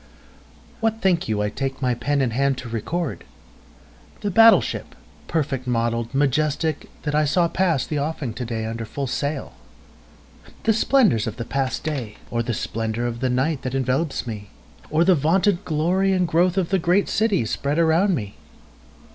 WHAT 0.79 0.99
think 0.99 1.27
you 1.29 1.43
I 1.43 1.51
take 1.51 1.79
my 1.79 1.93
pen 1.93 2.21
in 2.23 2.31
hand 2.31 2.57
to 2.57 2.67
record? 2.67 3.23
The 4.21 4.31
battle 4.31 4.59
ship, 4.59 4.95
perfect 5.27 5.67
model'd, 5.67 6.15
majestic, 6.15 6.89
that 7.03 7.13
I 7.13 7.23
saw 7.25 7.47
pass 7.47 7.85
the 7.85 7.99
offing 7.99 8.33
to 8.33 8.43
day 8.43 8.65
under 8.65 8.83
full 8.83 9.05
sail? 9.05 9.53
The 10.63 10.73
splendors 10.73 11.27
of 11.27 11.37
the 11.37 11.45
past 11.45 11.83
day? 11.83 12.17
Or 12.31 12.41
the 12.41 12.55
splendor 12.55 13.05
of 13.05 13.19
the 13.19 13.29
night 13.29 13.61
that 13.61 13.75
envelopes 13.75 14.25
me? 14.25 14.49
Or 14.89 15.03
the 15.03 15.13
vaunted 15.13 15.63
glory 15.65 16.13
and 16.13 16.27
growth 16.27 16.57
of 16.57 16.69
the 16.69 16.79
great 16.79 17.07
city 17.07 17.45
spread 17.45 17.77
around 17.77 18.15
me? 18.15 18.37